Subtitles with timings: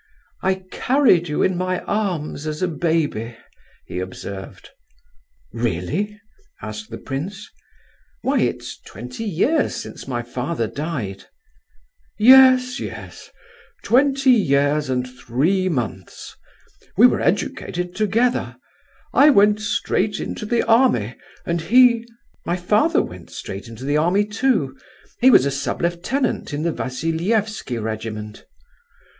[0.41, 3.37] "I carried you in my arms as a baby,"
[3.85, 4.71] he observed.
[5.53, 6.19] "Really?"
[6.59, 7.47] asked the prince.
[8.23, 11.25] "Why, it's twenty years since my father died."
[12.17, 16.35] "Yes, yes—twenty years and three months.
[16.97, 18.55] We were educated together;
[19.13, 21.15] I went straight into the army,
[21.45, 22.07] and he—"
[22.43, 24.75] "My father went into the army, too.
[25.19, 28.45] He was a sub lieutenant in the Vasiliefsky regiment."